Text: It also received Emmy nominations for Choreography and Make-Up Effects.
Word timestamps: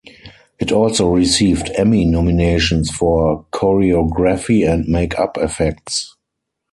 It 0.57 0.71
also 0.71 1.09
received 1.09 1.69
Emmy 1.77 2.05
nominations 2.05 2.89
for 2.89 3.45
Choreography 3.53 4.67
and 4.67 4.87
Make-Up 4.87 5.37
Effects. 5.37 6.15